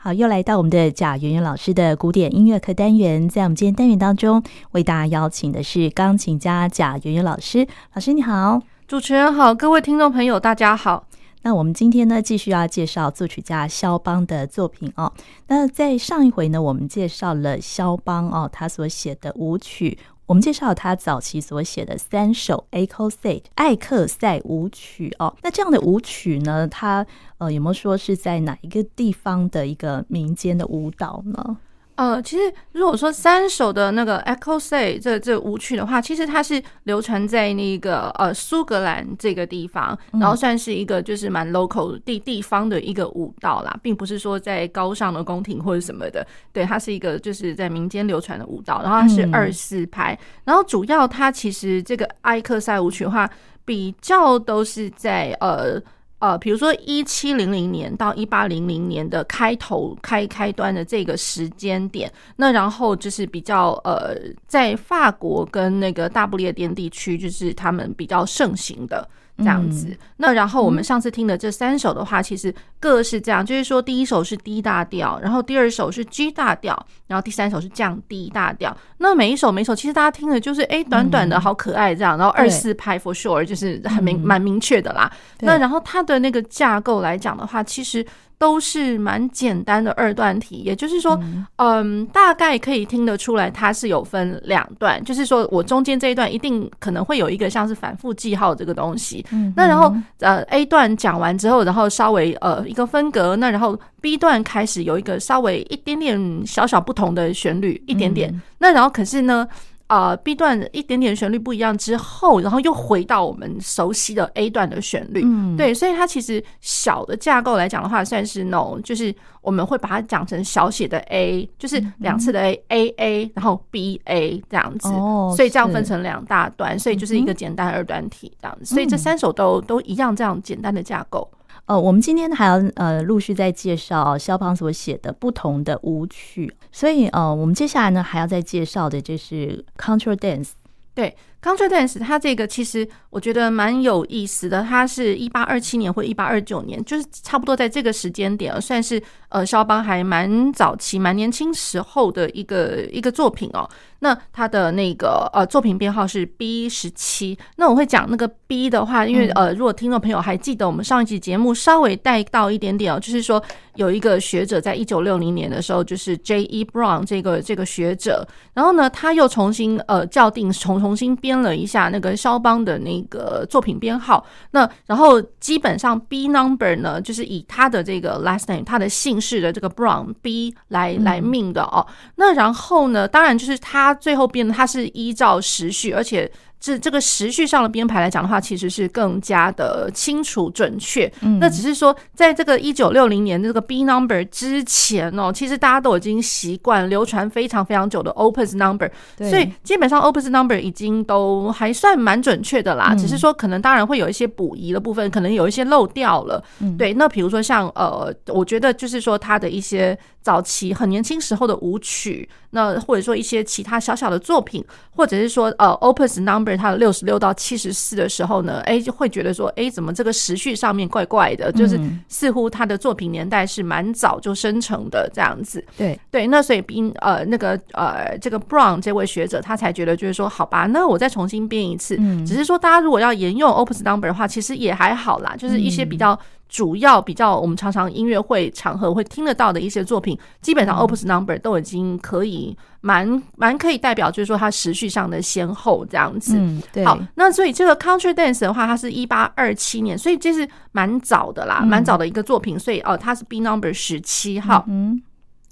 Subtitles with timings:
[0.00, 4.40] 好，又来到我们的贾圆圆老师的古典音乐课单元，在我们今天单元当中，
[4.70, 7.66] 为大家邀请的是钢琴家贾圆圆老师。
[7.94, 11.08] 老师你好，主持人好，各位听众朋友大家好。
[11.42, 15.12] 那我们今天呢，继续要介绍作曲家肖邦的作品哦。
[15.48, 19.98] 那在上一回呢，我们介绍了肖邦哦，他所写的舞曲。
[20.28, 27.06] 我们介绍他早期所写的三首艾克赛艾克赛舞曲哦，那这样的舞曲呢，它
[27.38, 31.56] 呃有没有说是在哪一个地方的一个民间的舞蹈呢？
[31.98, 46.24] 呃，其实如果说三首的那个 Ecossay 这这舞曲的话，其实它是流传在那个呃苏格兰这个地方，然后算是一个就是蛮 local 地地方的一个舞蹈啦，并不是说在高尚的宫廷或者什么的。
[46.52, 53.28] 对，它是一个就是在民间流传的舞蹈，然后它是二四拍，然后主要它其实这个埃克赛舞曲的话，
[53.64, 55.82] 比较都是在呃。
[56.20, 69.08] 呃，比如说一七零零年到一八零零年的开头开开端的这个时间点，那然后就是比较呃，在法国跟那个大不列颠地区，就是他们比较盛行的。
[69.38, 78.76] 这样子，那然后我们上次听的这三首的话，其实各是这样，就是说第一首是 D 大调，然后第二首是 G 大调，然后第三首是降 D 大调。
[78.98, 85.10] 那每一首每一首，其实大家听的就是哎，短短的好可爱这样，然后二四拍 for sure 就是很明蛮明确的啦。
[85.40, 88.04] 那然后它的那个架构来讲的话，其实。
[88.38, 91.18] 都是蛮简单的二段体，也就是说，
[91.56, 99.26] 嗯，大概可以听得出来，它是有分两段，就是说我中间这一段一定可能会有一个像是反复记号这个东西。
[99.56, 108.40] 那然后呃 A 段讲完之后，然后稍微呃一个分隔，那然后 B 段开始有一个稍微一点点小小不同的旋律，一点点。
[108.58, 109.46] 那然后可是呢，
[109.88, 115.22] 啊、呃、，B 段一点点旋律不一样之后，然后又回到我们熟悉的 A 段的旋律。
[115.24, 124.88] 嗯，对，所以它其实小的架构来讲的话，算是那种，就是我们会把它讲成小写的 A，就是两次的 A，A A A，然后 B A 这样子。
[124.88, 128.74] 哦，所以这样分成两大段，所以就是一个简单二段体这样子。
[128.74, 131.28] 所以这三首都都一样，这样简单的架构。
[131.68, 140.52] 呃，我们今天还要呃陆续在介绍肖邦所写的不同的舞曲，所以呃，我们接下来呢还要再介绍的就是 Contra Dance。
[140.94, 153.68] 对，Contra Dance 它这个其实我觉得蛮有意思的，它是一八二七年或一八二九年，就是差不多在这个时间点，算是呃肖邦还蛮早期、蛮年轻时候的一个一个作品哦。
[154.00, 157.36] 那他的那个呃作品编号是 B 十七。
[157.56, 163.42] 那我会讲那个 B 的话，因为呃，如果听众朋友还记得我们上一集节目稍微带到一点点哦，就是说
[163.74, 166.44] 有一个学者在一九六零年的时候，就是 J.
[166.44, 166.64] E.
[166.64, 174.24] Brown 这个这个学者，然后呢，他又重新呃校定重重新编了一下那个肖邦的那个作品编号。
[174.52, 181.86] 那然后基本上 B number 呢，就是以他的这个 last name 他的姓氏的这个 Brown B 来来命的哦。
[182.14, 183.87] 那然后呢，当然就是他。
[183.88, 186.30] 它最后变得，它是依照时序，而且。
[186.60, 191.10] 这这个时序上的编排来讲的话，其实是更加的清楚准确。
[191.20, 202.92] 嗯，那只是说，在这个一九六零年这个 B number 之前哦，其实大家都已经习惯流传非常非常久的 Opus number，所以基本上 Opus number 已经都还算蛮准确的啦。
[202.96, 206.42] 只是说，可能当然会有一些补遗的部分，可能有一些漏掉了。
[206.76, 214.64] 对，那比如说像呃，我觉得就是说他的一些早期很年轻时候的舞曲，那或者说一些其他小小的作品，
[214.96, 216.47] 或者是说呃 Opus number。
[216.56, 221.50] 他的六十六到七十四的时候呢，哎，就会觉得说，哎，怎么这个时序上面怪怪的？
[221.52, 221.78] 就是
[222.08, 225.64] 似乎他的作品年代是蛮早就生成的这样子。
[225.76, 231.96] 对对，那所以冰呃那个呃这个 Brown 这位学者他才觉得就是说，好吧，那我再重新编一次。
[232.26, 236.18] 只是说大家如果要沿用 Opus Number 的话，其实也还好啦，就是一些比较。
[236.48, 246.36] 主要比较我们常常音乐会场合会听得到的一些作品，基本上 Opus Number 都已经可以蛮蛮可以代表，就是说它时序上的先后这样子。
[246.38, 246.84] 嗯，对。
[246.84, 252.58] 好，那所以这个 Contra Dance 的话，它是一八二七年，所以这是蛮早的啦，蛮早的一个作品。
[252.58, 254.64] 所以哦，它是 B Number 十七号。
[254.68, 255.02] 嗯，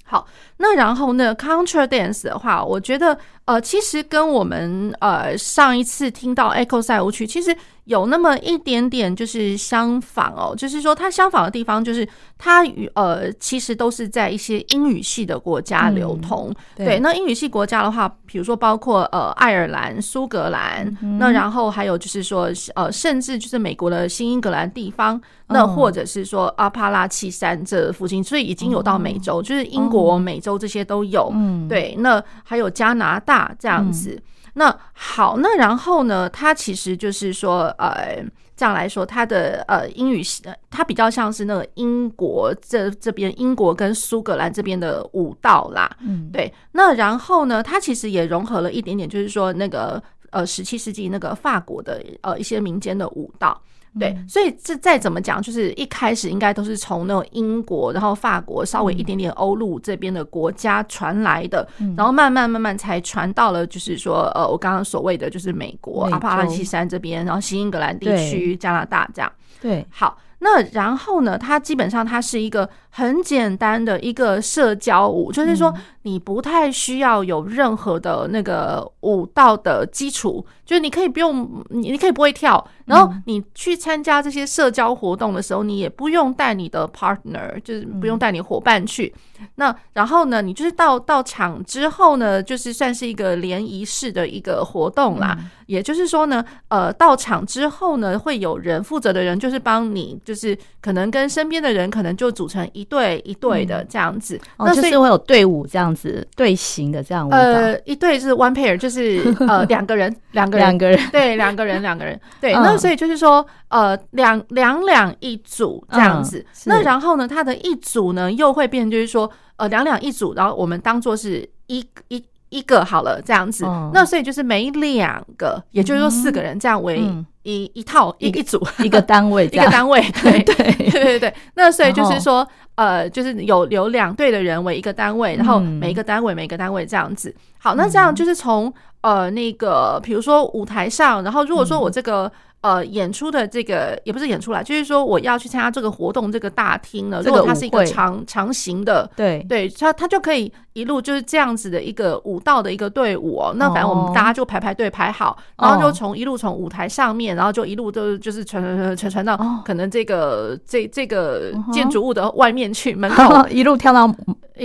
[0.03, 0.27] 好。
[0.57, 3.17] 那然后呢，Contra Dance 的话，我觉得
[3.47, 7.55] 呃，其实跟我们呃上一次听到 Echo 赛舞曲，其实。
[7.87, 12.05] 有那么一点点就是相仿哦，就是说它相仿的地方就是
[12.37, 16.49] 它与呃其实都是在一些英语系的国家流通。
[16.49, 31.31] 嗯、对，对，那英语系国家的话，比如说包括呃爱尔兰、苏格兰，嗯、那然后还有就是说呃甚至就是美国的新英格兰地方，那或者是说阿帕拉契山这附近，所以已经有到美洲，就是英国、美洲这些都有。
[31.33, 34.11] 嗯，对，那还有加拿大这样子。
[34.11, 34.23] 嗯
[34.57, 36.27] 那好，那然后呢？
[36.27, 38.17] 它其实就是说，呃，
[38.55, 40.23] 这样来说，它的呃英语，
[40.71, 45.87] 它比较像是那个英国这这边英国跟苏格兰这边的舞蹈啦。
[45.99, 46.51] 嗯，对。
[46.71, 50.01] 那然后呢，它其实也融合了一点点，就是说那个
[50.31, 53.61] 呃十七世纪那个法国的呃一些民间的舞蹈。
[53.99, 69.31] 对，所以这再怎么讲，就是一开始应该都是从那种英国，然后法国稍微一点点欧陆这边的国家传来的，嗯、然后慢慢慢慢才传到了，就是说，呃，我刚刚所谓的就是美国阿帕拉契山这边，然后新英格兰地区、加拿大这样。
[69.61, 70.17] 对，好。
[70.39, 75.71] 那然后呢，它基本上它是一个很简单的一个社交舞，就是说
[76.01, 89.13] 你不太需要有任何的那个舞蹈的基础，就是你可以不用，你你可以不会跳，然后你去参加这些社交活动的时候，你也不用带你的 partner，就是不用带你伙伴去。
[89.53, 95.37] 那然后呢，你就是到到场之后呢，就是算是一个联谊式的一个活动啦。
[95.67, 100.19] 也就是说呢，呃，到场之后呢，会有人负责的人就是帮你。
[100.25, 107.37] 就是可能跟身边的人可能就组成一队一队的这样子，嗯、那就是会有队伍这样子队形的这样舞蹈。
[107.37, 112.53] 呃，一队是 one pair，就是呃 两个人，两个人，两个人，对，两个人，两个人，对。
[112.53, 116.39] 嗯、那所以就是说，呃，两两两一组这样子。
[116.39, 123.65] 嗯、那然后呢，它的一组呢又会变，就是说，呃，两两一组，然后我们当做是一一一个好了这样子。
[123.65, 126.99] 嗯、那所以就是每两个，也就是说四个人这样为。
[127.01, 127.25] 嗯。
[127.43, 128.61] 一一套一一组。
[128.79, 130.43] 一个单位 一个单位 对。
[130.43, 130.55] 对。
[130.75, 132.45] 对对对，那所以就是说
[132.77, 137.35] 呃就是有有两队的人为一个单位，然后每一个单位每一个单位这样子。
[137.59, 142.31] 好，那这样就是从呃那个比如说舞台上，然后如果说我这个。
[142.67, 149.45] 呃，演出的这个也不是演出来，就是说我要去参加这个活动，这个大厅呢，如果它是一个长长形的，对。
[149.47, 153.53] 对，它它就可以一路就是这样子的一个舞蹈的一个队伍哦。
[153.55, 164.13] 那反正我们大家就排排队排好，然后就从一路从舞台上面，然后就一路都就是传传传传传到可能这个这这个建筑物的外面去门口，一路跳到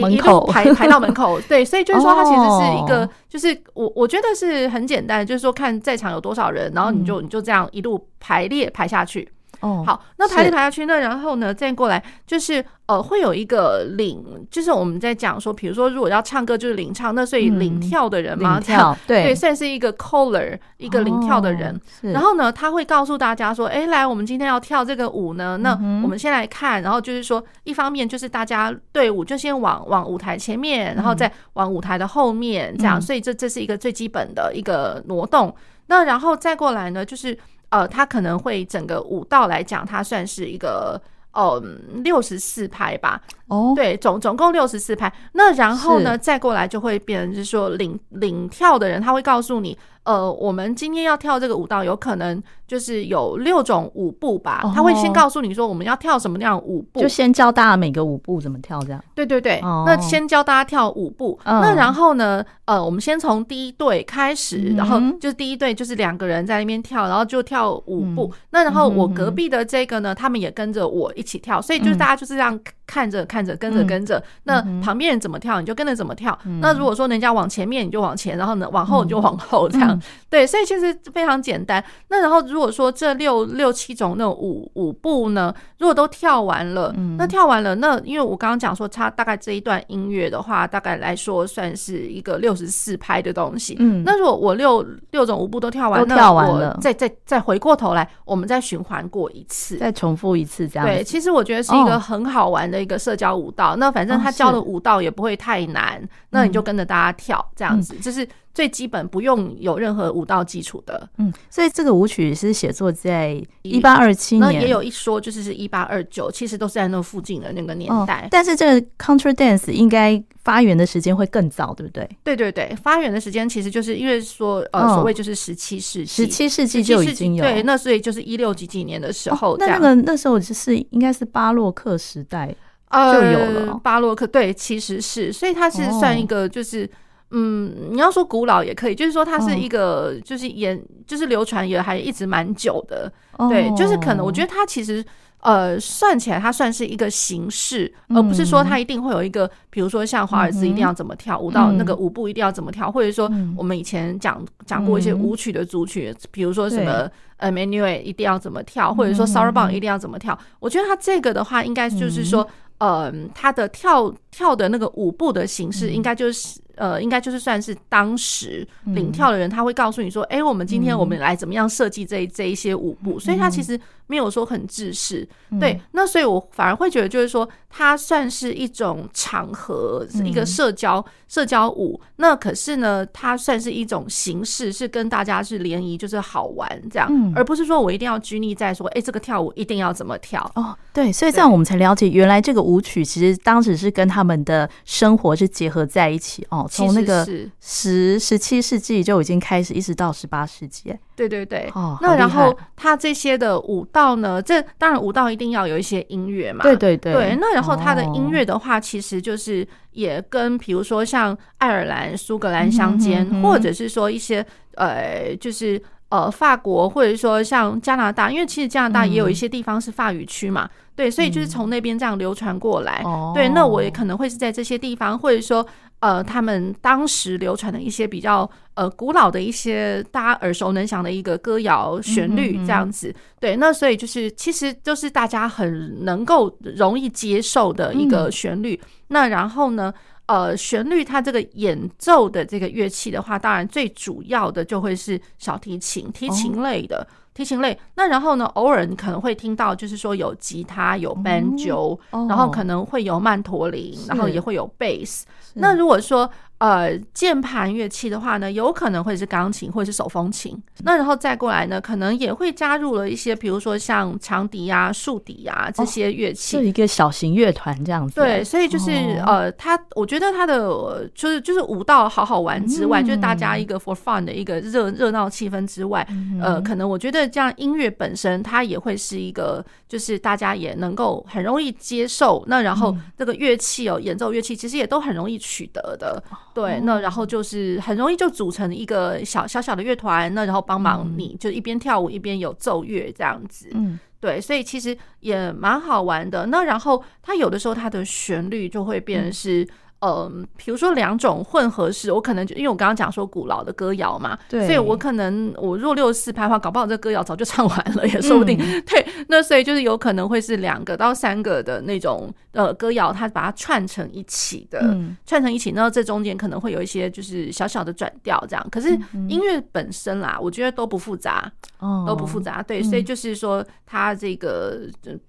[0.01, 1.41] 门口排排到门口。
[1.43, 7.69] 对，所以就是说它其实是一个，就是我我觉得是很简单，就是说看在场有多少人，然后你就你就这样。
[7.73, 9.27] 一路排列排下去，
[9.63, 12.65] 哦，好，那排列排下去，那然后呢，再过来就是。
[12.87, 21.81] 呃，会有一个领，就是我们在讲说，比如说如果要唱歌就是领唱，那所以领跳的人嘛，跳 对对，算是一个 caller，一个领跳的人。
[22.03, 25.71] 然后呢，他会告诉大家说，哎，来，我们今天要跳这个舞呢，那
[26.03, 35.55] 我们先来看，然后就是说，一方面就是大家队伍就先往往舞台前面，然后再往舞台的后面，这样，所以这这是一个最基本的一个挪动。
[35.87, 37.39] 那然后再过来呢，就是
[37.73, 41.01] 呃，他可能会整个舞蹈来讲，它算是一个。
[41.35, 41.59] 哦，
[42.05, 43.19] 六十四拍吧。
[43.47, 45.11] 哦，对，总总共六十四拍。
[45.33, 54.63] 那然后呢，再过来就会变成是说领领跳的人，他会告诉你，呃，我们今天要跳这个舞蹈，有可能就是有六种舞步吧。
[54.75, 59.05] 他会先告诉你说，我们要跳什么样舞步，就先教大家每个舞步怎么跳，这样。
[59.15, 61.39] 对对对，那先教大家跳舞步。
[61.45, 68.33] 那然后呢，呃，我们先从第一队开始，然后就是第一队就是两个人在那边跳，然后就跳舞步。
[68.51, 72.59] 那然后我隔壁的这个呢，他们也跟着我一起跳，所以就是大家就是这样
[72.93, 74.23] 看着看着跟着跟着。
[74.43, 76.39] 那旁边人怎么跳，你就跟着怎么跳。
[76.61, 79.99] 那如果说人家往前面，你就往前，然后呢往后你就往后，这样。
[80.29, 81.83] 对，所以其实非常简单。
[82.09, 93.75] 那然后如果说这六六七种那种舞舞步呢，如果都跳完了，那跳完了，那因为我刚刚讲说，它大概这一段音乐的话，大概来说算是一个六十四拍的东西。
[93.79, 100.87] 嗯，那如果我六六种舞步都跳完，都跳完了，再再再回过头来，我们再循环过一次，再重复一次这样。
[100.87, 103.77] 对，其实我觉得是一个很好玩的一个社交舞蹈。
[103.77, 108.29] 那反正他教的舞蹈也不会太难，那你就跟着大家跳这样子，就是。
[108.55, 118.25] 最基本不用有任何舞蹈基础的，嗯，所以这个舞曲是写作在一八二七年，那也有一说就是是一八二九，其实都是在那附近的那个年代。
[118.27, 122.07] 哦，但是这个 Contra Dance 应该发源的时间会更早，对不对？
[122.23, 132.55] 对对对，发源的时间其实就是因为说呃，所谓就是十七世纪，十七世纪就已经有对，那所以就是一六几几年的时候，那那个那时候就是应该是巴洛克时代
[132.93, 136.89] 就有了巴洛克，对，其实是，所以它是算一个就是。
[137.35, 143.11] 嗯，你要说古老也可以，就是说它是一个，就是演，就是流传也还一直蛮久的。
[143.49, 145.03] 对，就是可能我觉得它其实，
[145.41, 160.39] 呃，算起来它算是一个形式，而不是说它一定会有一个，比如说像华尔兹一定要怎么跳舞蹈，那个舞步一定要怎么跳，或者说我们以前讲讲过一些舞曲的组曲，比如说什么呃，Menuet 一定要怎么跳，或者说 Sarabande 一定要怎么跳。
[160.61, 162.47] 我觉得它这个的话，应该就是说。
[162.83, 175.81] 呃，他的跳跳的那个舞步的形式，应该就是呃，应该就是算是当时领跳的人，他会告诉你说，哎、嗯欸，我们今天我们来怎么样设计这这一些舞步，所以他其实没有说很制式，嗯、对。
[175.93, 181.99] 那所以我反而会觉得，就是说，它算是一种场合，是一个社交、嗯、社交舞。
[182.17, 190.77] 那可是呢，它算是一种形式，是跟大家是联谊，就是好玩这样，嗯、而不是说我一定要拘泥在说，哎、欸，这个跳舞一定要怎么跳哦。
[190.93, 196.67] 对，所以这样我们才了解，原来这个舞曲其实当时是跟他们的生活是结合在一起哦。
[196.71, 197.27] 从那个
[197.61, 200.95] 十十七世纪就已经开始，一直到十八世纪。
[201.15, 206.63] 对对对，哦，那然后他这些的舞蹈呢，这当然舞蹈一定要有一些音乐嘛。
[206.63, 207.13] 对对对。
[207.13, 214.45] 对，那然后他的音乐的话，其实就是也跟比如说像爱尔兰、苏格兰相间，嗯、或者是说一些
[214.77, 220.65] 呃，就是呃法国，或者说像加拿大，因为其实加拿大也有一些地方是法语区嘛。
[220.65, 223.03] 嗯、对，所以就是从那边这样流传过来。
[223.05, 225.67] 嗯、对，那我也可能会是在这些地方，或者说。
[226.03, 238.75] 呃，他们当时流传的一些比较呃古老的一些大家耳熟能详的一个歌谣旋律，这样子，对，那所以就是其实就是大家很能够容易接受的一个旋律。
[238.83, 239.95] 嗯、那然后呢，
[240.27, 246.99] 呃，旋律它这个演奏的这个乐器的话，当然最主要的就会是小提琴、提琴类的。
[246.99, 255.23] 哦提琴类，那然后呢，偶尔你可能会听到，就是说有吉他、有 banjo，、嗯、然后可能会有曼陀林，然后也会有 bass。
[255.55, 256.31] 那如果说
[256.63, 260.57] 呃，键盘乐器的话呢，有可能会是钢琴或者是手风琴。
[260.85, 268.15] 那然后再过来呢，可能也会加入了一些，比如说像长笛啊、竖笛啊这些乐器，是一个小型乐团这样子。
[268.15, 268.93] 对，所以就是
[269.27, 276.07] 呃，他我觉得他的就是就是舞蹈好好玩之外，就是大家一个 for fun 的一个热热闹气氛之外，
[276.41, 282.45] 呃，可能我觉得这样音乐本身它也会是一个，就是大家也能够很容易接受。
[282.47, 286.23] 那然后这个乐器哦，演奏乐器其实也都很容易取得的。
[286.55, 293.69] 对，那然后就是很容易就组成一个小小小的乐团，那然后帮忙你就一边跳舞一边有奏乐这样子。
[293.75, 296.47] 嗯，对，所以其实也蛮好玩的。
[296.47, 299.67] 那然后它有的时候它的旋律就会变成是。
[300.05, 308.59] 嗯，比如说两种混合式，我可能就因为我刚刚讲说古老的歌谣嘛，对，所以我可能我若六四拍的话，搞不好这歌谣早就唱完了，也说不定。
[308.61, 318.67] 嗯、 对，那所以就是有可能会是两个到三个的那种呃歌谣，它把它串成一起的，嗯、串成一起，那这中间可能会有一些就是小小的转调这样。
[318.73, 318.89] 可是
[319.29, 322.61] 音乐本身啦，我觉得都不复杂，哦，都不复杂。
[322.61, 324.81] 对，所以就是说它这个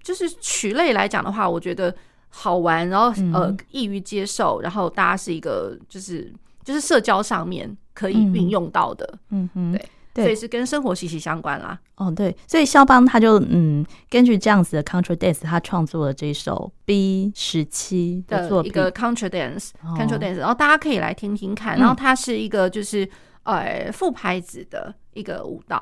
[0.02, 1.94] 就是曲类来讲的话，我觉得。
[2.36, 6.32] 好玩，然后呃易于接受，然后大家是一个就是
[6.64, 9.80] 就是社交上面可以运用到的，嗯嗯，
[10.12, 11.78] 对，所以是跟生活息息相关啦。
[11.94, 18.68] 哦，对，所以肖邦他就嗯根据这样子的 contra dance，他创作了这首 B 十七的作品。
[18.68, 23.08] 一个 contra dance，contra dance，然后大家可以来听听看，然后它是一个就是
[23.44, 25.80] 呃副拍子的一个舞蹈。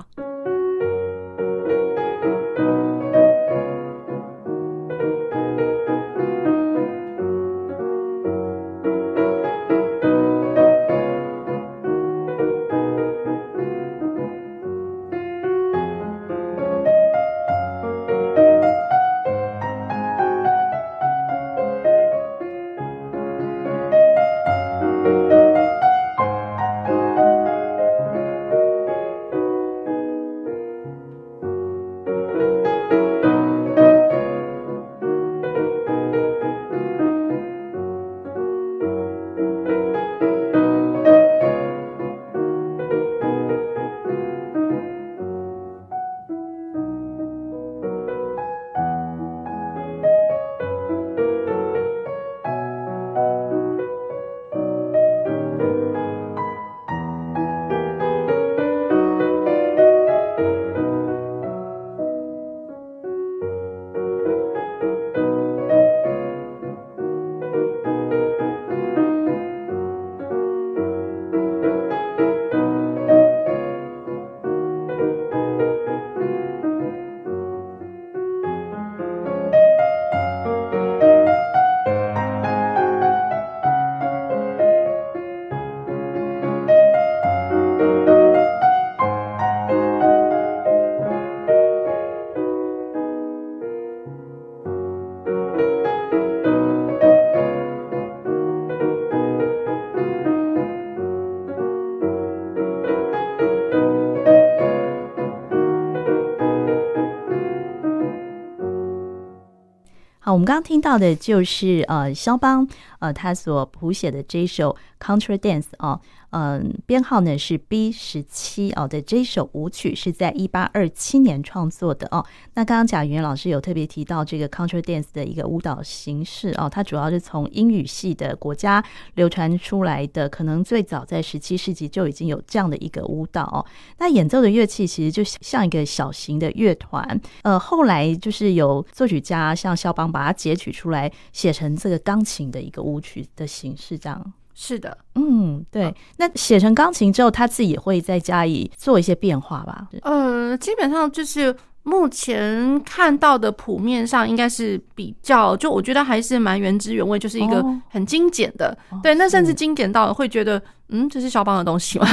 [110.33, 112.67] 我们刚刚听到的就是呃，肖邦
[113.03, 116.01] 呃他所谱写的这首 Contra Dance 哦。
[116.35, 122.25] 嗯，编号呢是 B 十七哦的这首舞曲是在一八二七年创作的哦。
[122.55, 128.83] 那刚刚贾云老师有特别提到这个 Contra Dance 的一个舞蹈形式哦，它主要是从英语系的国家
[129.17, 133.67] 流传出来的，可能最早在十七世纪就已经有这样的一个舞蹈哦。
[133.99, 144.33] 那演奏的乐器其实就像一个小型的乐团，呃，后来就是有作曲家像肖邦把它截取出来，写成这个钢琴的一个舞舞曲的形式，这样。
[144.55, 145.95] 是的，嗯，对。
[146.19, 149.89] 那写成钢琴之后，他自己也会再加以做一些变化吧？
[150.03, 151.55] 呃，基本上就是。
[151.85, 162.07] 目前看到的谱面上应该是比较，就我觉得还是蛮原汁原味，就是一个很精简的，对，那甚至精简到会觉得，嗯，这是肖邦的东西吗？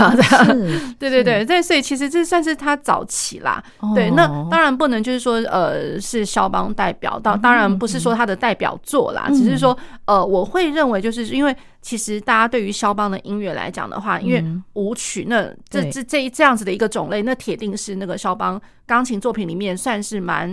[0.99, 14.43] 对对对，对，所以其实这算是他早期啦，哦、对，那当然不能就是说，呃，是肖邦代表，到当然不是说他的代表作啦，嗯、只是说，呃，我会认为就是因为其实大家对于肖邦的音乐来讲的话，因为
[14.73, 19.69] 舞曲那这这这这样子的一个种类，那铁定是那个肖邦钢琴作品里面。
[19.79, 20.51] 算是蛮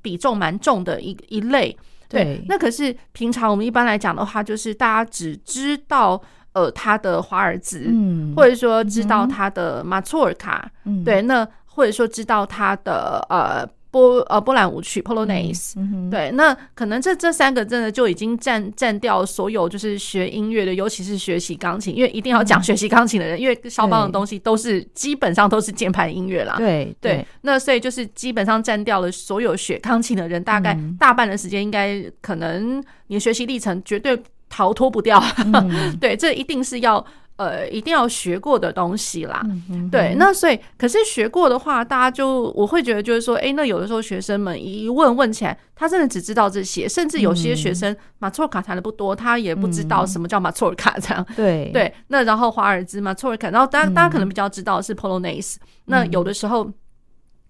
[0.00, 1.76] 比重蛮重的一一类，
[2.08, 2.22] 对。
[2.22, 6.20] 对，那可是平常我们一般来讲的话，就是大家只知道
[6.58, 13.68] 呃他的华尔兹，嗯，或者说知道他的马祖尔卡，嗯，对，那或者说知道他的呃。
[13.90, 26.56] 波呃波兰舞曲 Polonaise，嗯嗯、对，那可能这这三个真的就已经占占掉所有就是学音乐的，尤其是学习钢琴，因为一定要讲学习钢琴的人，嗯、因为肖邦的东西都是基本上都是键盘音乐啦。
[26.58, 35.22] 对对，对，那所以就是基本上占掉了所有学钢琴的人，大概大半的时间应该可能你的学习历程绝对逃脱不掉。
[35.44, 37.04] 嗯、 对，这一定是要。
[37.38, 39.40] 呃，一定要学过的东西啦，
[39.92, 51.24] 对，那所以，可是学过的话，大家就我会觉得就是说，哎、欸，那有的时候学生们一问问起来，他真的只知道这些，甚至有些学生马错尔卡弹的不多，他也不知道什么叫马错尔卡这样。
[51.36, 56.68] 对、嗯、对，那然后华尔兹马错尔卡，然后大家大家可能比较知道是 Polonaise，、嗯、那有的时候。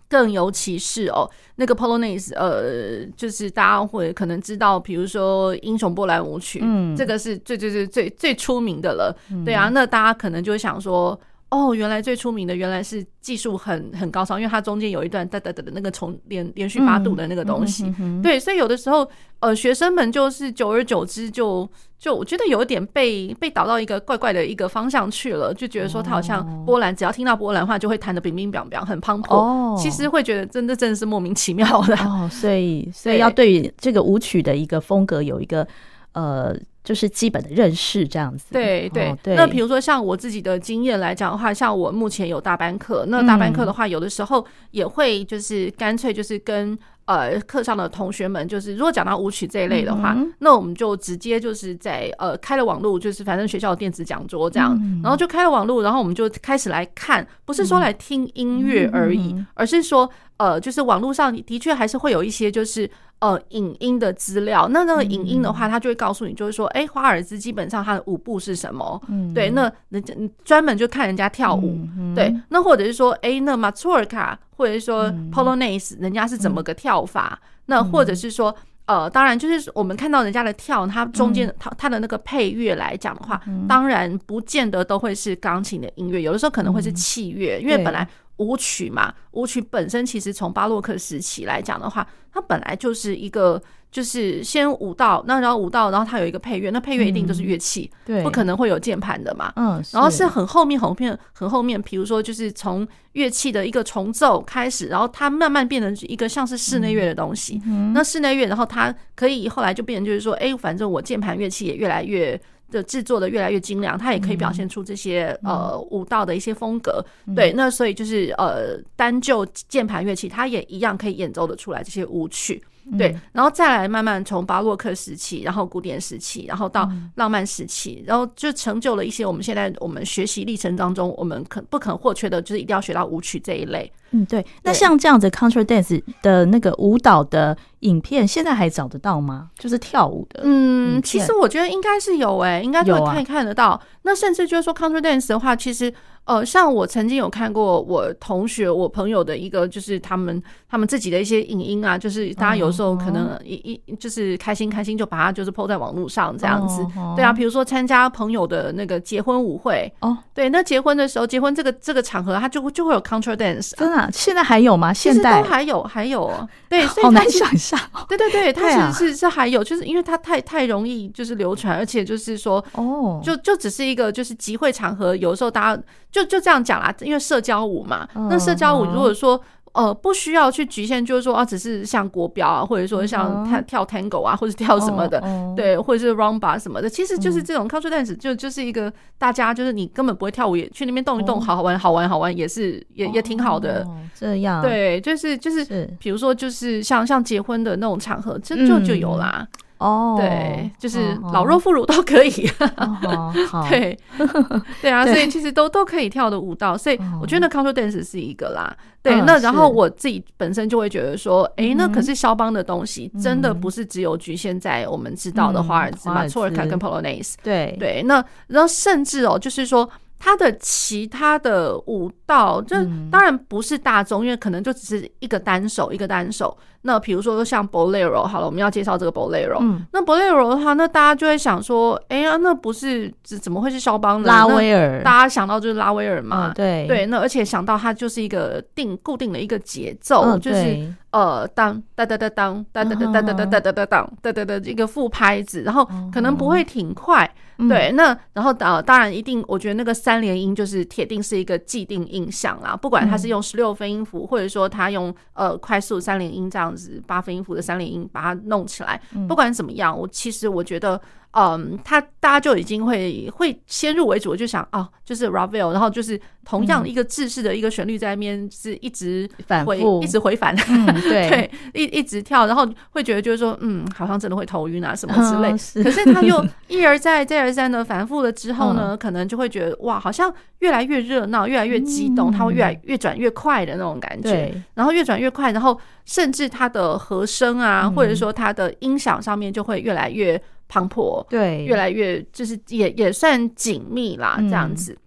[0.08, 11.18] 更尤其是哦，那个 Polonaise，呃，就是大家会可能知道，比如说《英雄波兰舞曲》，嗯，这个是最最最最最出名的了，嗯、对啊，那大家可能就会想说。
[11.50, 19.08] 哦，原来最出名的原来是技术很很高超，因为它中间有一段哒哒哒的那个重连连续八度的那个东西，嗯嗯、对，所以有的时候
[19.40, 21.66] 呃学生们就是久而久之就
[21.98, 35.66] 就我觉得有一点被被导到一个怪怪的一个方向去了，就觉得说他好像波兰，哦、只要听到波兰话就会弹得乒乒乓乓很磅礴，哦、其实会觉得真的真的是莫名其妙的哦，所以所以要对于这个舞曲的一个风格有一个
[36.12, 36.54] 呃。
[36.88, 38.46] 就是基本的认识这样子。
[38.50, 39.36] 对对、哦、对。
[39.36, 46.78] 那比如说像我自己的经验来讲的话，像我目前有大班课，那大班课的话，有的时候也会就是干脆就是跟。
[47.08, 64.66] 呃，课上的同学们就是，如果讲到舞曲这一类的话，嗯、那我们就直接就是在呃开了网络，就是反正学校的电子讲桌这样，嗯、然后就开了网络，然后我们就开始来看，不是说来听音乐而已，嗯、而是说呃，就是网络上的确还是会有一些就是呃影音的资料。
[64.68, 69.00] 那那个影音的话，它就会告诉你，就是说，哎、欸，华尔兹基本上它的舞步是什么？
[69.08, 74.38] 嗯，对，那人家专门就看人家跳舞，嗯、对，那或者是说，哎、欸，那马祖尔卡。
[74.58, 77.38] 或者是说 Polonaise，人家是怎么个跳法？
[77.40, 78.52] 嗯、那或者是说，
[78.86, 88.04] 呃，当然就是我们看到人家的跳，它中间它它的那个配乐来讲的话，嗯、当然不见得都会是钢琴的音乐，有的时候可能会是器乐，嗯、因为本来
[88.38, 93.62] 舞曲嘛，舞曲本身其实从巴洛克时期来讲的话，它本来就是一个。
[93.90, 99.50] 就是先舞蹈，那然后舞蹈，然后它有一个配乐，那配乐一定都是乐器，嗯、对，不可能会有键盘的嘛。
[99.56, 107.62] 嗯，然后是很后面、很后面、很后面，比如说就是从乐器的一个重奏开始，然后它慢慢变成一个像是室内乐的东西。
[107.64, 112.38] 嗯、那室内乐，然后它可以后来就变成就是说，哎，反正我键盘乐器也越来越
[112.70, 117.04] 的制作的越来越精良，它也可以表现出这些、嗯、呃舞蹈的一些风格。
[117.26, 122.62] 嗯、对，那所以就是呃单就键盘乐器，它也一样可以演奏的出来这些舞曲。
[122.96, 133.92] 对，然后再来慢慢从巴洛克时期，然后古典时期，然后到浪漫时期，然后就成就了一些我们现在我们学习历程当中我们可不可或缺的，就是一定要学到舞曲这一类。
[134.12, 134.44] 嗯，对。
[134.62, 139.50] 那像这样子 Contra Dance 的那个舞蹈的影片，现在还找得到吗？
[139.58, 140.40] 就是跳舞的。
[140.44, 143.78] 嗯，其实我觉得应该是有诶、欸，应该都可以看得到。
[144.02, 145.92] 那甚至就是说 Contra Dance 的话，其实。
[146.28, 156.86] 呃，像我曾经有看过我同学、我朋友的一个，就是他们他们自己的一些影音啊，就是大家有时候可能一一就是开心开心就把它就是 po 在网络上这样子。
[157.16, 163.74] 对啊，比如说参加朋友的那个结婚舞会哦，对，那结婚的时候，结婚这个这个场合，它就会就会有 contra dance。
[163.74, 164.92] 真的，现在还有吗？
[164.92, 166.30] 现在都还有，还有。
[166.68, 167.80] 对， 所以好难想象。
[168.06, 175.82] 对对对， 它是是是还有，就是因为它太太容易就是流传，而且就是说哦，就就只是一个就是集会场合，有时候大家。
[176.18, 179.40] 就就这样讲啦，因为社交舞嘛，那社交舞如果说
[179.72, 185.22] 呃不需要去局限，就是说啊，只是像国标啊，或者说像跳跳 tango 啊，或者跳什么的，
[185.54, 193.86] 对，或者是 rumba 什么的，其实就是这种 culture dance，就就是一个大家就是你根本不会跳舞，也去那边动一动，好好玩，好玩，好玩，也是也也挺好的。
[194.14, 199.46] 这样对，就是就是，比如说就是像像结婚的那种场合，这就就有啦。
[199.78, 202.30] 哦，对，就是老弱妇孺都可以，
[203.70, 203.98] 对，
[204.82, 208.76] 对啊，所以其实都都可以跳的舞蹈，所以我觉得 contra dance 是一个啦。
[209.02, 217.34] 对，那然后我自己本身就会觉得说，哎，那可是肖邦的东西，真的不是只有局限在我们知道的华尔兹、马祖尔卡跟 Polonaise。
[217.42, 217.76] 对。
[217.78, 219.88] 对，那然后甚至哦，就是说。
[220.18, 222.76] 他的其他的舞蹈，就
[223.10, 226.56] 当然不是大众，因为可能就只是一个单手，一个单手。
[226.82, 229.58] 那比如说像 Bolero，好了，我们要介绍这个 Bolero。
[229.60, 234.28] 嗯，那 Bolero 的话，那大家就会想说，哎呀，那不是怎么会是肖邦的？
[234.28, 236.52] 拉威尔，大家想到就是拉威尔嘛。
[236.54, 240.78] 对对，那而且想到它就是一个定固定的一个节奏，就是
[241.10, 247.28] 呃当哒哒哒当哒哒哒哒哒哒哒哒当哒哒哒一个副拍子，然后可能不会挺快。
[247.66, 252.76] 对，那然后呃，当然一定，我觉得那个三连音就是铁定是一个既定印象啦。
[252.76, 261.00] 不管他是用十六分音符，或者说他用呃快速三连音这样子八分音符的三连音把它弄起来，不管怎么样，我其实我觉得。
[261.38, 275.52] 嗯，他大家就已经会会先入为主，就想哦，就是 Ravel，然后就是同样一个制式的一个旋律在那边是一直反复，一直回返，嗯、 对，对，一一直跳，然后会觉得就是说，嗯，好像真的会头晕啊什么之类。
[275.52, 275.84] 哦、是。
[275.84, 284.52] 可是他又 一而再再而三的反复了之后呢，嗯、可能就会觉得哇，好像越来越热闹，越来越激动，他会越来越转越快的那种感觉。
[284.74, 290.40] 然后越转越快，然后甚至他的和声啊，嗯、或者说他的音响上面就会越来越。
[290.68, 294.92] 磅礴，对，越来越就是也也算紧密啦，这样子。
[294.92, 294.98] 嗯、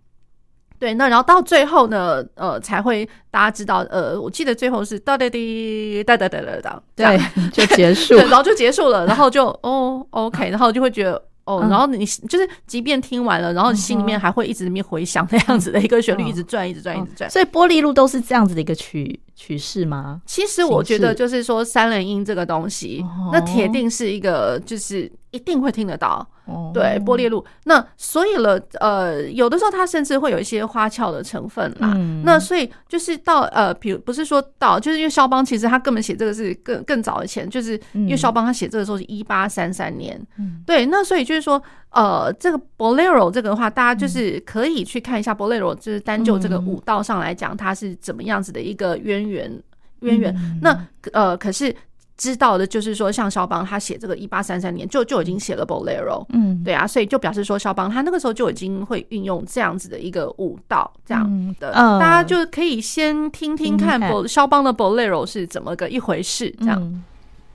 [0.80, 7.19] 对，那然后到最后呢，呃，才会大家知道，呃，我记得最后是哒哒滴哒哒哒哒哒，对，
[7.54, 17.30] 就结束，然后就结束了，然后就 哦，OK，然后就会觉得哦，然后你就是即便听完了，然后心里面还会一直在那边回想那样子的一个旋律，一直转，一直转，一直转。
[17.30, 20.22] 所以玻璃路都是这样子的一个曲曲式吗？
[20.26, 25.12] 其实我觉得就是说三连音这个东西，那铁定是一个就是。
[25.32, 26.30] 一定会听得到，
[26.74, 27.41] 对，波列路。
[27.63, 31.94] 那所以了，呃，有的时候它甚至会有一些花俏的成分啦。
[31.96, 40.22] 嗯、那所以就是到呃，比如不是说到，就是因为肖邦其实他根本写这个是更更早以前，就是因为肖邦他写这个时候是一八三三年。
[40.38, 49.62] 嗯、对，那所以就是说，呃，这个 Bolero 这个的话，大家就是可以去看一下 Bolero，就是单就这个舞蹈上来讲，它是怎么样子的一个渊源
[50.02, 50.36] 渊源。
[50.36, 51.76] 嗯、那呃，可是。
[52.18, 66.80] 知道的就是说，像肖邦他写这个一八三三年就就已经写了 Bolero，嗯，对啊，所以就表示说肖邦他那个时候就已经会运用这样子的一个舞蹈，这样的，嗯，大家就可以先听听看肖邦的 Bolero 是怎么个一回事，这样。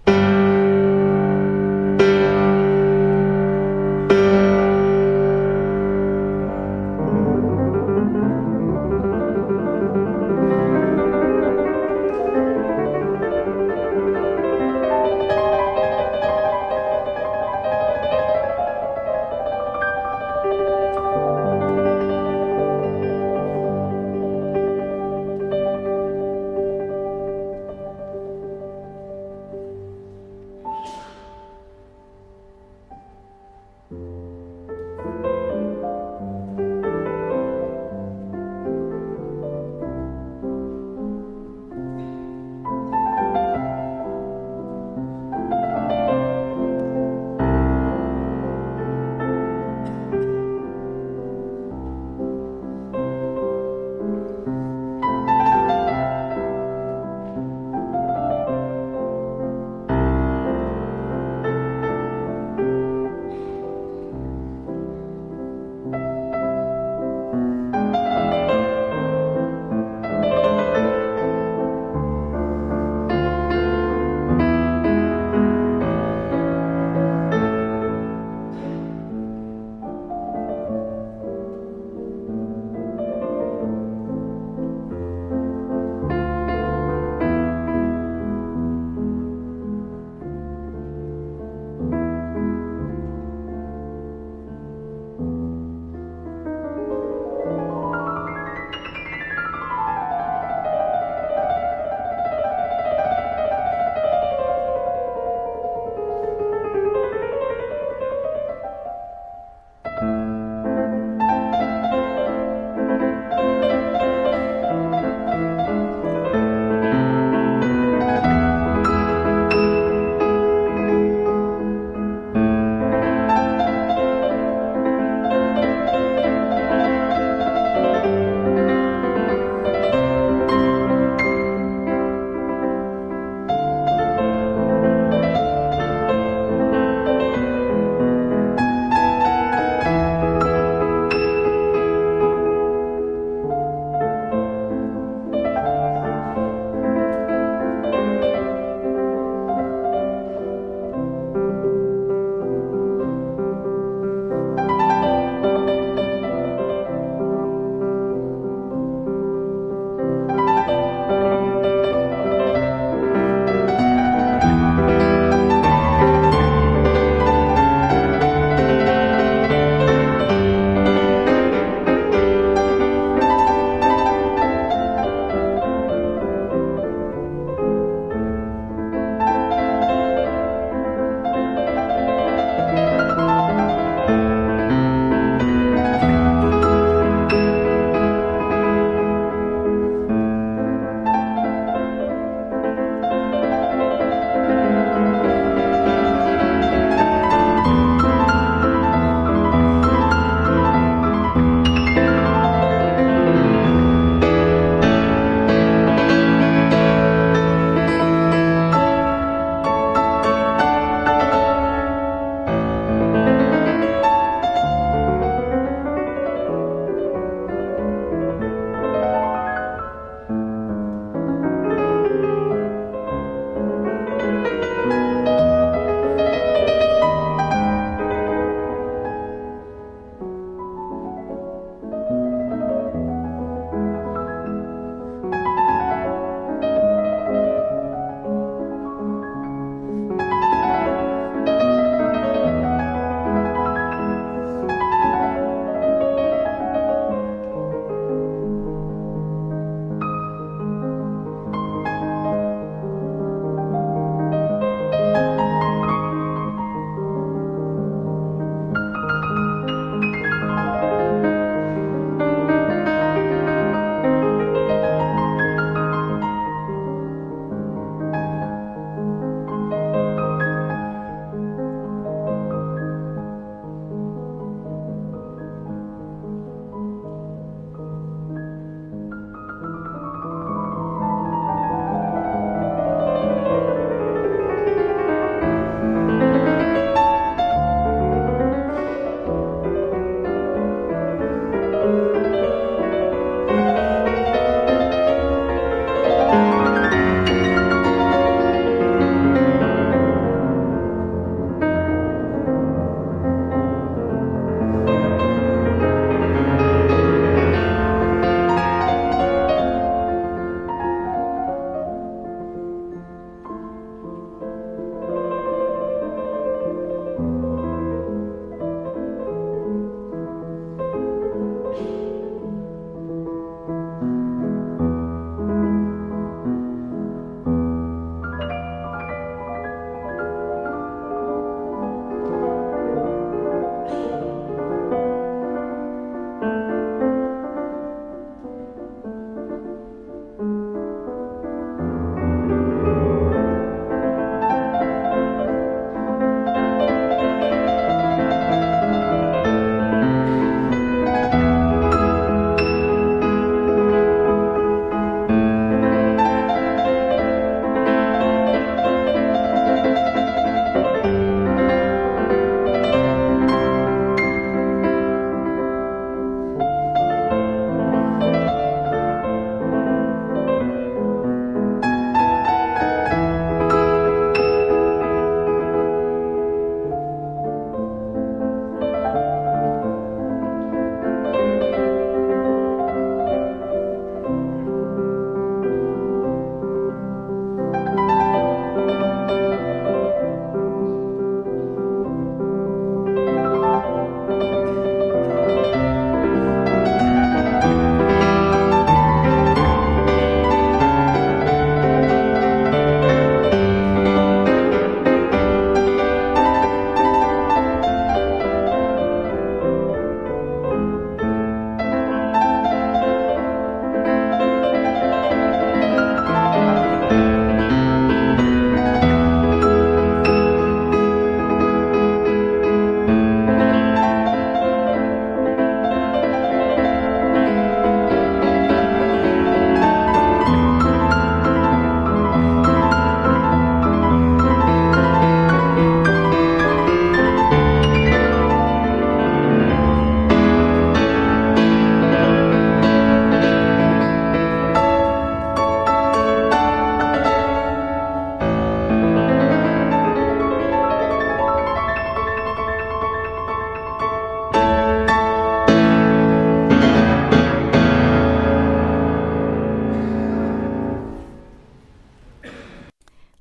[0.07, 0.36] 嗯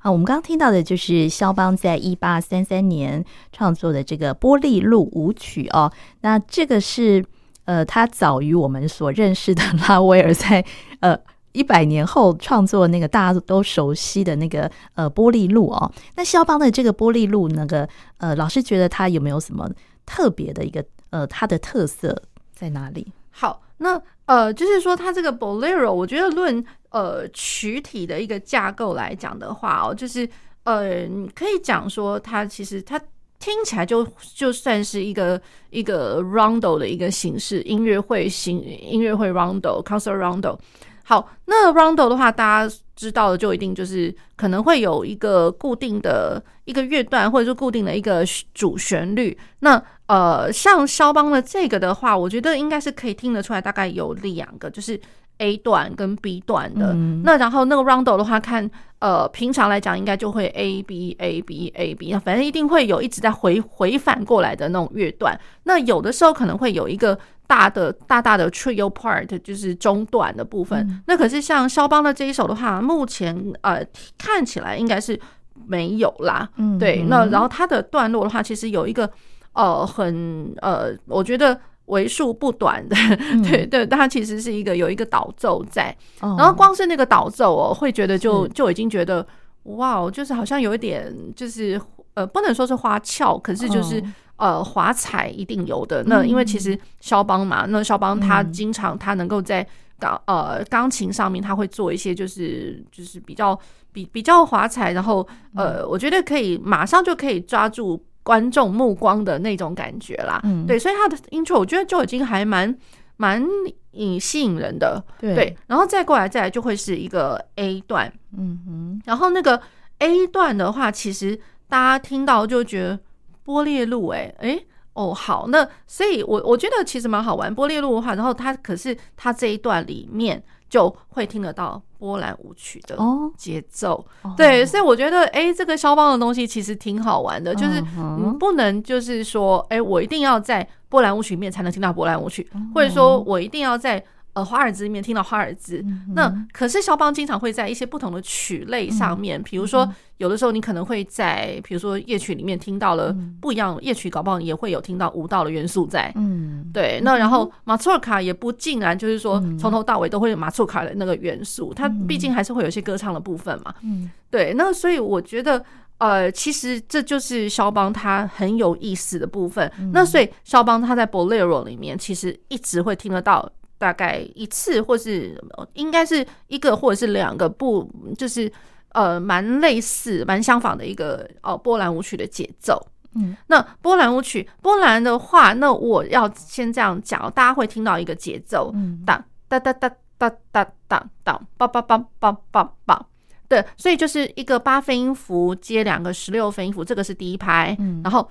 [0.05, 5.91] 啊，我们刚刚听到的就是肖邦在一八三三年创作的这个波丽露舞曲哦。
[6.21, 7.25] 那这个是
[7.63, 10.63] 呃，他早于我们所认识的拉威尔在
[10.99, 11.17] 呃
[11.53, 15.91] 一百年后创作那个大家都熟悉的那个呃波丽露哦。
[16.15, 19.67] 那肖邦的这个波丽露，那个呃，老师觉得他有没有什么
[20.05, 22.15] 特别的一个呃，它的特色
[22.53, 23.11] 在哪里？
[23.31, 26.63] 好，那呃，就是说它这个 Bolero，我觉得论
[26.95, 30.27] 呃曲体的一个架构来讲的话哦，就是
[30.63, 31.05] 呃，
[31.35, 32.97] 可以讲说它其实它
[33.37, 35.39] 听起来就就算是一个
[35.71, 40.57] 一个 roundo 的一个形式，音乐会形音乐会 roundo，concert roundo。
[41.03, 49.37] 好，那 roundo 的话，大家知道的就一定就是可能会有一个固定的一个乐段，或者说固定的一个主旋律。
[49.59, 54.99] 那呃，像肖邦的这个的话，我觉得应该是可以听得出来，大概有两个，就是
[55.37, 56.93] A 段跟 B 段的。
[56.93, 58.69] 嗯、那然后那个 Roundo 的话，看
[58.99, 65.39] 呃，平常来讲应该就会 A B A B A B，反正一定会有一直在回回返过来的那种乐段。
[65.63, 67.17] 那有的时候可能会有一个
[67.47, 70.79] 大的大大的 Trio part，就是中段的部分。
[70.87, 73.85] 嗯、那可是像肖邦的这一首的话，目前呃
[74.17, 75.19] 看起来应该是
[75.67, 76.49] 没有啦。
[76.57, 77.03] 嗯，对。
[77.07, 79.09] 那然后它的段落的话，其实有一个。
[79.55, 89.25] 呃，很呃，我觉得为数不短的， 嗯、对对，它其实是一个有一个导奏在，哦、然后光是那个导奏哦，会觉得就就已经觉得
[89.63, 91.79] 哇，就是好像有一点就是
[92.15, 93.99] 呃，不能说是花俏，可是就是、
[94.37, 96.03] 哦、呃，华彩一定有的。
[96.05, 99.65] 那因为其实肖邦嘛，那肖邦他经常他能够在
[99.99, 103.57] 钢呃钢琴上面，他会做一些就是就是比较
[103.91, 108.03] 比比较华彩，然后呃，我觉得可以马上就可以抓住。
[108.25, 112.75] 观众目光的那种感觉啦，嗯，对，所以他的 intro 我觉得就已经还蛮
[113.17, 113.45] 蛮
[113.91, 119.61] 引吸引人的，对，对，然后再过来再来就会是一个 A 段，嗯哼，然后那个
[119.99, 122.99] A 段的话，其实大家听到就觉得
[123.43, 124.59] 波列路，哎哎
[124.93, 130.43] 哦好，那所以我我觉得其实蛮好玩，波列路的话，然后它可是它这一段里面。
[130.67, 132.95] 就会听得到波兰舞曲的
[133.35, 137.81] 节奏，哦、对，所以我觉得，哎，这个肖邦的东西其实挺好玩的，嗯、就是
[138.19, 144.03] 你不能就是说，哎，我一定要在波兰舞曲里面才能听到波兰舞曲，嗯、或者说我一定要在。
[144.35, 156.11] 呃，华尔兹里面听到华尔兹，嗯、那可是肖邦经常会在一些不同的曲类上面，比、嗯、如说有的时候你可能会在，比如说夜曲里面听到了不一样，夜、嗯、曲搞不好也会有听到舞蹈的元素在。
[156.17, 156.99] 嗯，对。
[157.01, 163.73] 那然后马祖尔卡也不尽然就是说从头到尾都会有马祖尔卡的那个元素，它毕竟还是会有一些歌唱的部分嘛。
[163.83, 164.53] 嗯，对。
[164.57, 165.63] 那所以我觉得，
[165.99, 169.71] 呃，其实这就是肖邦他很有意思的部分。
[169.79, 173.49] 嗯、那所以肖邦他在 Bolero 里面其实一直会听得到。
[173.85, 175.39] 大概一次，或是
[175.73, 178.51] 应该是一个，或者是两个不，就是
[178.93, 182.83] 呃，蛮类似、蛮相仿的一个哦，波兰舞曲的节奏。
[183.13, 188.73] 嗯，那波兰舞曲，波兰的话，那我要先这样讲，大家会听到一个节奏，
[189.05, 192.99] 当当当当当当当当，梆梆梆梆梆梆，
[193.47, 198.27] 对，所以就是一个八分音符接两个十六分音符，这个是第一拍，嗯，然后。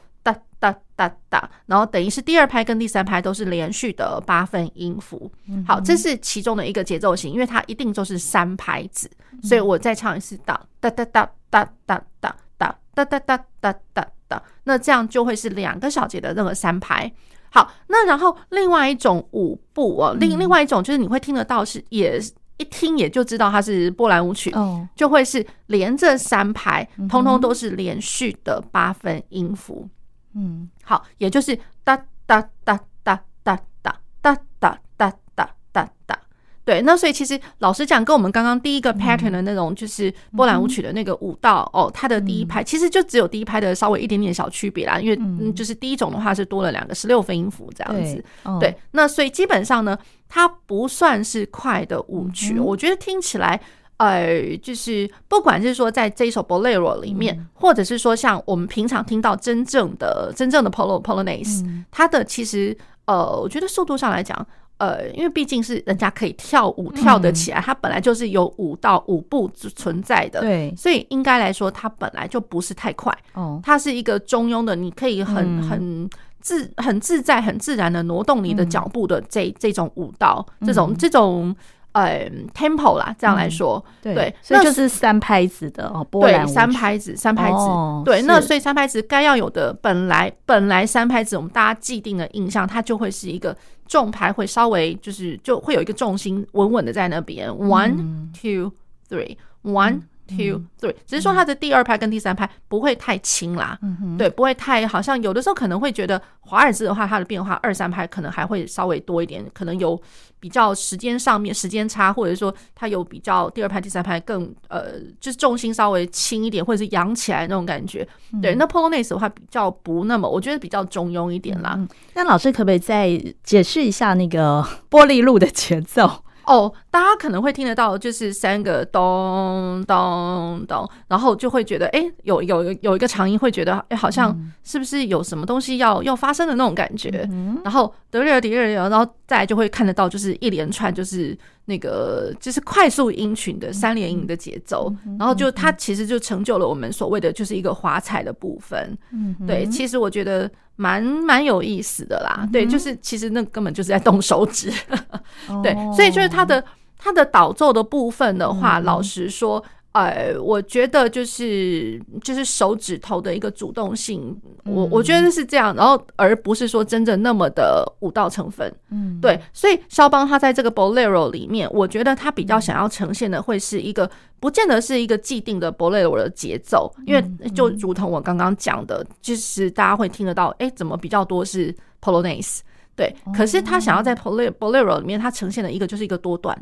[0.65, 5.31] 哒哒哒哒，然后等于是第二拍跟第三拍都是连续的八分音符。
[5.67, 9.11] 好，这是其中的一个节奏型，因为它一定就是三拍子，
[9.43, 17.13] 所以我再唱一次哒哒哒哒哒哒哒哒哒哒哒哒哒哒，那这样就会是两个小节的那个三拍。
[17.51, 22.19] 好，那然后另外一种舞步哦，另另外一种就是你会听得到是，也
[22.57, 24.53] 一听也就知道它是波兰舞曲，
[24.97, 29.89] 就会是连着三拍，通通都是连续的八分音符。
[30.35, 36.19] 嗯，好，也就是哒哒哒哒哒哒哒哒哒哒哒哒，
[36.65, 36.83] 对。
[36.83, 44.99] 那所以其实老实讲，跟我们刚刚第一个 pattern 的那种，就是波兰舞曲的那个舞蹈哦，它的第一拍其实就只有第一拍的稍微一点点小区别啦。
[44.99, 48.25] 因为嗯，就是第一种的话是多了两个十六分音符这样子。
[48.59, 53.61] 对，那所以基本上呢，它不算是快的舞曲，我觉得听起来。
[53.97, 64.47] 呃，就是不管是说在这一首 Bolero 里面，嗯、或者是说像我们平常听到真正的真正的 Polo Polonaise，嗯、它的其实呃，我觉得速度上来讲，
[64.79, 81.55] 呃，因为毕竟是人家可以跳舞跳得起来，嗯、它本来就是有舞蹈舞步存在的，对，所以应该来说它本来就不是太快，哦，它是一个中庸的，你可以很很自很自在很自然的挪动你的脚步的这这种舞蹈，嗯、这种这种。
[81.95, 97.97] 呃，tempo 啦，这样来说，嗯、对，所以就是三拍子的对，三拍子，三拍子，哦、对，那所以三拍子该要有的，本来本来三拍子，我们大家既定的印象，它就会是一个重拍，会稍微就是就会有一个重心稳稳的在那边，one
[98.33, 98.73] two
[99.09, 110.01] three，one two three，只是说它的第二拍跟第三拍不会太轻啦，嗯、对，不会太好像有的时候可能会觉得华尔兹的话，它的变化二三拍可能还会稍微多一点，可能有
[110.41, 118.07] 比较时间上面时间差，或者说它有比较第二拍第三拍更呃，就是重心稍微轻一点，或者是扬起来那种感觉。
[118.33, 121.79] 嗯、对，那 Polonaise 的话比较不那么，我觉得比较中庸一点啦。
[122.15, 126.25] 那、嗯、老师可不可以再解释一下那个玻璃路的节奏？
[126.47, 137.27] 哦，大家可能会听得到，就是三个咚咚咚，然后就会觉得，哎，有有有一个长音，会觉得，哎，好像是不是有什么东西要要发生的那种感觉？
[137.31, 141.37] 嗯、然后得了得了，然后再来就会看得到，就是一连串，就是。
[141.65, 148.97] 那个就是快速音群的三连音的节奏，然后就它其实就成就了我们所谓的就是一个华彩的部分。
[149.13, 152.49] 嗯，对，其实我觉得蛮蛮有意思的啦。
[152.53, 154.73] 对，就是其实那根本就是在动手指。
[155.63, 156.63] 对，所以就是它的
[156.99, 159.65] 它的导奏的部分的话，老实说。
[159.95, 181.73] 呃，我觉得就是就是手指头的一个主动性，我我觉得是这样，然后而不是说真正那么的舞蹈成分，嗯，对，所以肖邦他在这个 Bolero 里面，我觉得他比较想要呈现的会是一个，不见得是一个既定的 Bolero 的节奏，因为就如同我刚刚讲的，就是大家会听得到，哎，怎么比较多是
[182.03, 182.63] Polonaise，
[182.97, 186.61] 对，可是他想要在 Bolero Bolero 里面，他呈现的一个就是一个多段。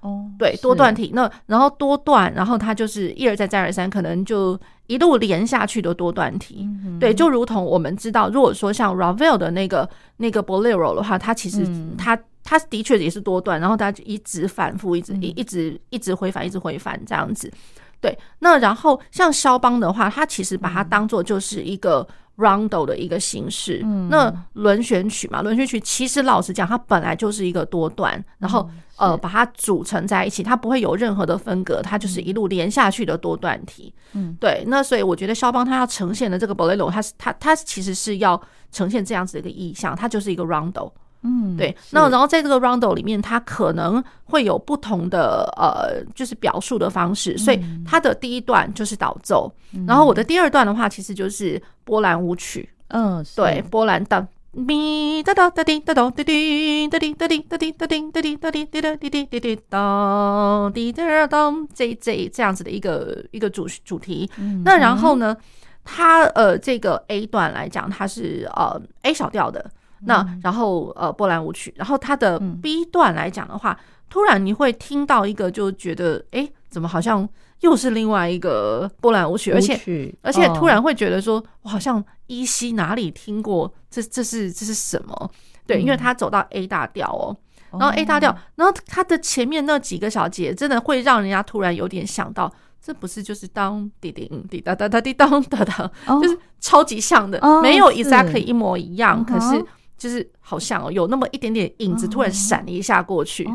[0.00, 6.68] 哦，对，多段体，那然后多段，然后它就是一而再再而三，可能就一路连下去的多段体。
[6.84, 9.88] 嗯、对，就如同我们知道，如果说像 Ravel 的那个
[10.18, 17.52] 那个 Bolero 的话，它其实它它的确也是多段，然后它就一直反复，一直一一直一直回返，一直回返这样子。
[18.00, 23.80] 对，那然后像肖邦的话，他其实把它当做就是一个 Rondo 的一个形式。
[23.84, 28.68] 嗯、那轮旋曲嘛，轮旋曲其实老实讲，它本来就是一个多段，然后。
[28.98, 33.94] 呃，把它组成在一起，它不会有任何的分隔，它就是一路连下去的多段体。
[34.12, 34.64] 嗯，对。
[34.66, 38.42] 那所以我觉得肖邦他要呈现的这个 Bolero，它是它它其实是要
[38.72, 40.90] 呈现这样子的一个意象，它就是一个 Rondo。
[41.22, 41.76] 嗯，对。
[41.90, 47.36] 那然后在这个 Rondo 里面，它可能会有不同的呃，就是表述的方式。
[47.36, 49.52] 所以它的第一段就是导奏，
[49.86, 52.68] 然后我的第二段的话，其实就是波兰舞曲。
[52.88, 54.26] 嗯，对，波兰的。
[54.52, 64.28] 咪哒哒哒滴哒哒滴滴哒滴哒滴哒滴哒滴哒滴哒滴哒滴滴滴滴当滴哒当这这这样子的一个一个主主题。
[64.64, 65.36] 那然后呢，
[65.84, 69.70] 它呃这个 A 段来讲，它是呃 A 小调的。
[70.00, 73.78] 那然后呃波兰舞曲，然后它的 B 段来讲的话，
[74.08, 77.28] 突然你会听到一个，就觉得哎，怎么好像。
[77.62, 85.30] 又是另外一个波兰舞曲，而且而且突然会觉得说，我好像依稀哪里听过，这这是这是什么？
[85.66, 87.36] 对，因为他走到 A 大调哦，
[87.72, 92.48] 然后 A 大调，然后他的前面那几个小节，真的会让人家突然有点想到，
[92.80, 95.90] 这不是就是当滴滴滴哒哒哒滴当哒哒，
[96.22, 99.60] 就是超级像的，没有 exactly 一模一样，可是。
[99.98, 103.46] 就是好像哦，有那么一点点影子突然闪了一下过去，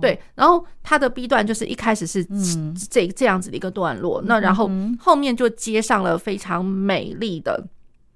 [0.00, 0.18] 对。
[0.34, 2.24] 然后它的 B 段就是一开始是
[2.88, 7.62] 这这样子的一个段落，那然后后面就接上了非常美丽的，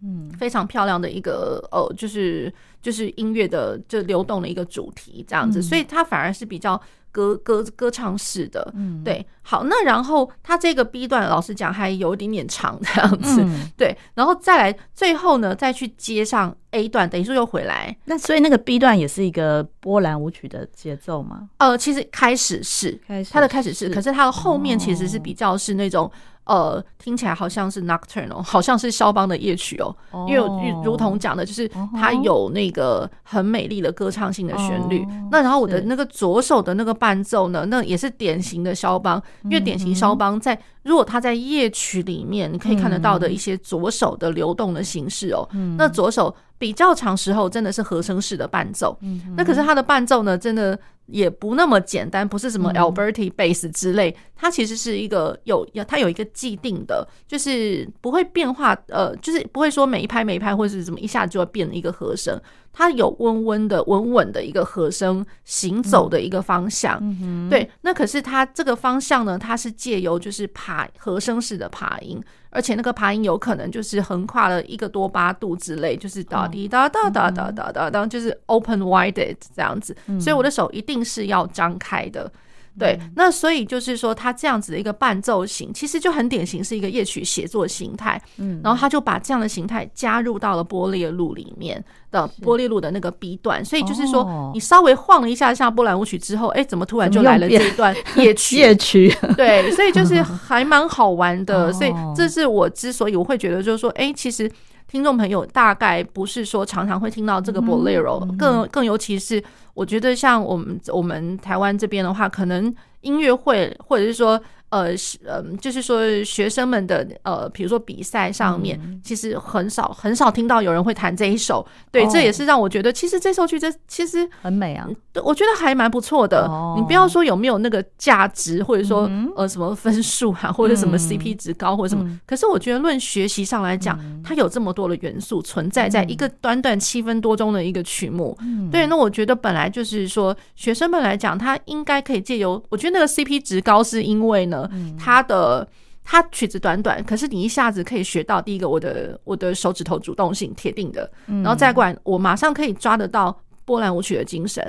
[0.02, 2.50] 嗯，非常漂亮的一个呃，就是
[2.80, 6.80] 就是音乐的就流动的一个主题这样子，所以它反而是比较。
[7.14, 21.48] 歌歌歌唱式的，嗯，对，好，那然后他这个 B 段，老实讲还有一点点长这样子，嗯、对，然后再来最后呢，再去接上 A 段，等于说又回来，那所以那个 B 段也是一个波兰舞曲的节奏吗？
[21.58, 26.10] 呃，其实开始是，开始它的开始是，可是它的后面其实是比较是那种。
[26.44, 29.96] 呃，听起来好像是 Nocturne，好像是肖邦的夜曲哦。
[30.28, 35.06] 因为如如同讲的，就是它有那个很美丽的歌唱性的旋律。
[35.30, 39.22] 那然后我的那个左手的那个伴奏呢，那也是典型的肖邦。
[39.44, 45.48] 因为典型肖邦在如果他在夜曲里面，你可以看得到的一些左手的流动的形式哦。
[45.78, 48.98] 那左手比较长时候真的是和声式的伴奏。
[49.36, 50.78] 那可是他的伴奏呢，真的。
[51.06, 62.40] 也不那么简单，不是什么 Alberti bass 之类，它其实是一个有要它有一个既定的，就是不会变化，呃，就是不会说每一拍每一拍或是怎么一下就会变一个和声，
[62.74, 67.00] 它有温温的稳稳的一个和声行走的一个方向，
[67.48, 72.20] 对，那可是它这个方向呢，它是借由就是爬和声式的爬音。
[72.50, 79.96] 而且那个爬音有可能就是横跨了一个多八度之类，就是哒滴哒哒哒哒哒哒哒，就是 open wide 这样子。
[80.20, 82.30] 所以我的手一定是要张开的。
[82.78, 88.20] 对，那所以就是说，他这样子的一个伴奏型，其实就很典型是一个夜曲写作形态。
[88.38, 98.56] 嗯，然后他就把这样的形态加入到了波列路里面的波列路的那个 B 段，所以就是说，你稍微晃了一下下波兰舞曲之后，哎，怎么突然就来了这一段 夜曲？
[98.56, 101.72] 夜曲，对，所以就是还蛮好玩的。
[101.74, 104.50] 所以这是我之所以我会觉得，就是说，哎，其实。
[104.88, 109.42] 听众朋友大概不是说常常会听到这个 Bolero，更更尤其是
[109.74, 114.40] 我觉得像我们我们台湾这边的话，可能音乐会或者是说。
[114.74, 121.64] 呃，是呃，就是说学生们的呃，比如说比赛上面，其实很少很少听到有人会弹这一首。
[121.92, 124.88] 对，这也是让我觉得，其实这首曲子其实很美啊。
[125.12, 126.50] 对，我觉得还蛮不错的。
[126.76, 132.04] 你不要说有没有那个价值，或者说呃什么分数啊，或者什么 CP 值高或者什么。
[132.26, 138.36] 可是我觉得论学习上来讲，它有这么多的元素存在在一个短短七分多钟的一个曲目。
[138.72, 144.63] 对，那我觉得本来就是说学生们来讲，他应该可以借由，我觉得那个 CP 值高是因为呢。
[144.98, 145.66] 他的
[146.02, 153.36] 他曲子短短，可是你一下子可以学到第一个，我的我的手指头主动性铁定的，然后再过来，我马上可以抓得到。
[153.64, 154.62] 波兰舞曲的精神，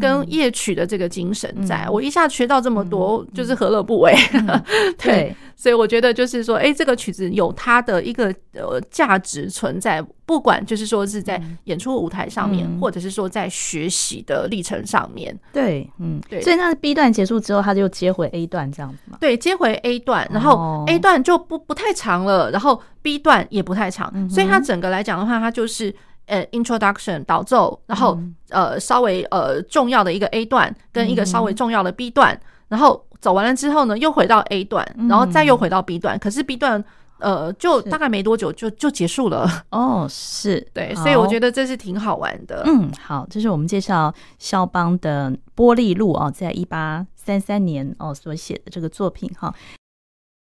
[0.00, 4.14] 跟夜曲的这个精神在，在我一下学到这么多，就是何乐不为？
[4.98, 15.38] 对，所以我觉得就是说，哎，这个曲子有它的一个呃价值存在，不管就是说是在演出舞台上面，或者是说在学习的历程上面。
[15.52, 16.40] 对，嗯，对。
[16.42, 19.16] 所以那 B 段结束之后，他就接回 A 段这样子嘛？
[19.20, 25.94] 对，接回 A 段，然后 A 段就不不太长了，然后 B 段也不太长，所以它整个来讲的话，它就是。
[26.30, 28.16] 呃，introduction 导奏，然后
[28.50, 36.82] 呃稍微呃重要的一个 A 段跟一个稍微重要的 B 段，然后走完了之后呢，又回到 A 段，然后再又回到 B 段，可是 B 段
[37.18, 39.64] 呃就大概没多久就就结束了。
[39.70, 42.62] 哦，是对，所以我觉得这是挺好玩的。
[42.64, 49.52] 嗯，好，这是我们介绍肖邦的波丽露哦，在一八三三年哦所写的这个作品哈。